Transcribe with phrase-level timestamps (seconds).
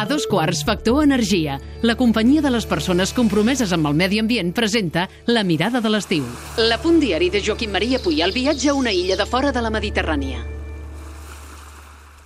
[0.00, 1.58] A dos quarts, Factor Energia.
[1.82, 6.24] La companyia de les persones compromeses amb el medi ambient presenta La mirada de l'estiu.
[6.56, 9.72] La punt diari de Joaquim Maria Puyal viatge a una illa de fora de la
[9.74, 10.44] Mediterrània.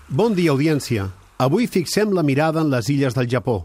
[0.08, 1.08] Bon dia, audiència.
[1.38, 3.56] Avui fixem la mirada en les illes del Japó,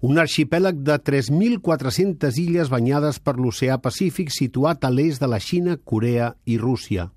[0.00, 5.76] un arxipèlag de 3.400 illes banyades per l'oceà Pacífic situat a l'est de la Xina,
[5.76, 7.10] Corea i Rússia.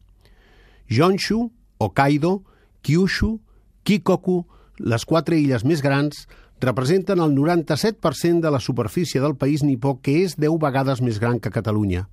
[0.91, 2.41] Honshu, Hokkaido,
[2.82, 3.38] Kyushu,
[3.84, 4.43] Kikoku,
[4.84, 6.26] les quatre illes més grans,
[6.60, 11.40] representen el 97% de la superfície del país nipó, que és 10 vegades més gran
[11.40, 12.08] que Catalunya.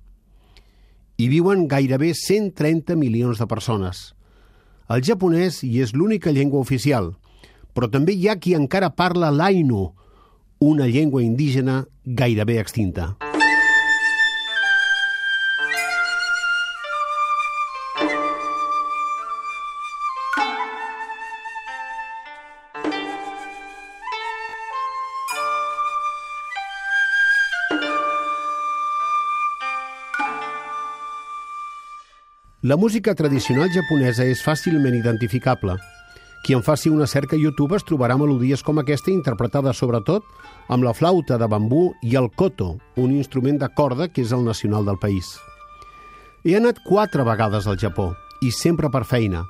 [1.19, 4.11] Hi viuen gairebé 130 milions de persones.
[4.91, 7.13] El japonès hi és l'única llengua oficial,
[7.75, 9.91] però també hi ha qui encara parla l'ainu,
[10.59, 13.15] una llengua indígena gairebé extinta.
[32.63, 35.79] La música tradicional japonesa és fàcilment identificable.
[36.45, 40.21] Qui en faci una cerca a YouTube es trobarà melodies com aquesta interpretada sobretot
[40.69, 44.45] amb la flauta de bambú i el koto, un instrument de corda que és el
[44.45, 45.33] nacional del país.
[46.45, 48.11] He anat quatre vegades al Japó,
[48.45, 49.41] i sempre per feina.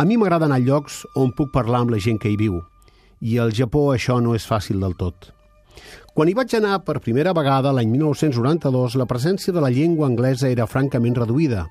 [0.00, 2.62] A mi m'agrada anar a llocs on puc parlar amb la gent que hi viu,
[3.20, 5.34] i al Japó això no és fàcil del tot.
[6.16, 10.48] Quan hi vaig anar per primera vegada l'any 1992, la presència de la llengua anglesa
[10.48, 11.66] era francament reduïda,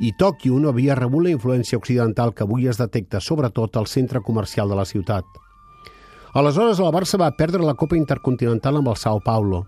[0.00, 4.20] i Tòquio no havia rebut la influència occidental que avui es detecta sobretot al centre
[4.20, 5.24] comercial de la ciutat.
[6.36, 9.64] Aleshores, el Barça va perdre la Copa Intercontinental amb el Sao Paulo.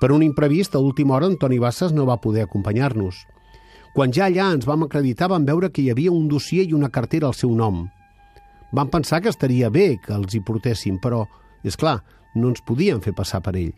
[0.00, 3.20] Per un imprevist, a última hora, Antoni Bassas no va poder acompanyar-nos.
[3.94, 6.90] Quan ja allà ens vam acreditar, vam veure que hi havia un dossier i una
[6.90, 7.84] cartera al seu nom.
[8.72, 11.24] Vam pensar que estaria bé que els hi portéssim, però,
[11.62, 12.00] és clar,
[12.34, 13.74] no ens podien fer passar per ell.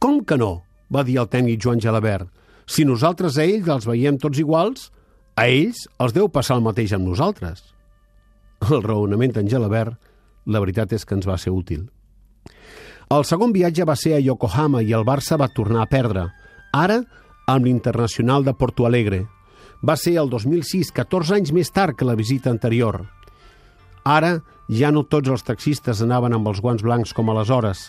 [0.00, 0.62] Com que no?
[0.90, 2.28] va dir el tècnic Joan Gelabert.
[2.70, 4.90] Si nosaltres a ells els veiem tots iguals,
[5.34, 7.64] a ells els deu passar el mateix amb nosaltres.
[8.70, 9.96] El raonament d'en Gelabert,
[10.46, 11.88] la veritat és que ens va ser útil.
[13.10, 16.28] El segon viatge va ser a Yokohama i el Barça va tornar a perdre.
[16.70, 17.00] Ara,
[17.50, 19.24] amb l'Internacional de Porto Alegre.
[19.82, 23.00] Va ser el 2006, 14 anys més tard que la visita anterior.
[24.06, 24.36] Ara,
[24.70, 27.88] ja no tots els taxistes anaven amb els guants blancs com aleshores.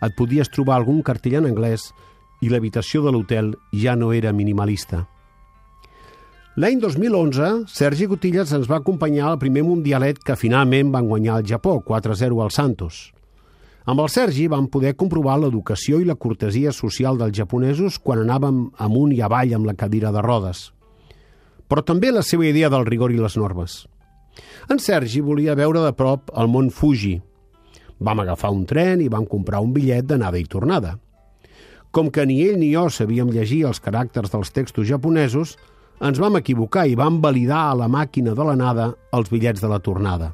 [0.00, 1.90] Et podies trobar algun cartell en anglès
[2.42, 5.06] i l'habitació de l'hotel ja no era minimalista.
[6.60, 11.46] L'any 2011, Sergi Cotillas ens va acompanyar al primer mundialet que finalment van guanyar el
[11.48, 13.06] Japó, 4-0 al Santos.
[13.88, 18.66] Amb el Sergi vam poder comprovar l'educació i la cortesia social dels japonesos quan anàvem
[18.84, 20.68] amunt i avall amb la cadira de rodes.
[21.72, 23.86] Però també la seva idea del rigor i les normes.
[24.68, 27.16] En Sergi volia veure de prop el mont Fuji.
[27.98, 30.98] Vam agafar un tren i vam comprar un bitllet d'anada i tornada.
[31.92, 35.58] Com que ni ell ni jo sabíem llegir els caràcters dels textos japonesos,
[36.00, 39.78] ens vam equivocar i vam validar a la màquina de l'anada els bitllets de la
[39.78, 40.32] tornada.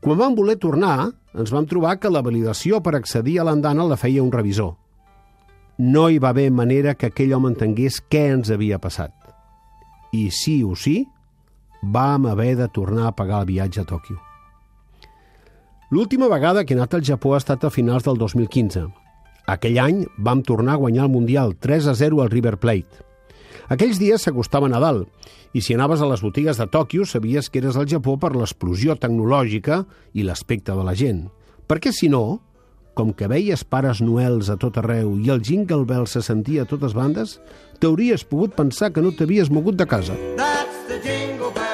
[0.00, 4.00] Quan vam voler tornar, ens vam trobar que la validació per accedir a l'andana la
[4.00, 4.74] feia un revisor.
[5.78, 9.12] No hi va haver manera que aquell home entengués què ens havia passat.
[10.12, 11.02] I sí o sí,
[11.82, 14.16] vam haver de tornar a pagar el viatge a Tòquio.
[15.90, 18.86] L'última vegada que he anat al Japó ha estat a finals del 2015,
[19.46, 23.04] aquell any vam tornar a guanyar el Mundial 3 a 0 al River Plate.
[23.72, 25.04] Aquells dies s'acostava Nadal
[25.54, 28.96] i si anaves a les botigues de Tòquio sabies que eres al Japó per l'explosió
[29.00, 31.28] tecnològica i l'aspecte de la gent.
[31.70, 32.40] Perquè si no,
[32.94, 36.70] com que veies pares noels a tot arreu i el Jingle Bell se sentia a
[36.70, 37.38] totes bandes,
[37.80, 40.18] t'hauries pogut pensar que no t'havies mogut de casa.
[40.36, 41.73] That's the jingle bell,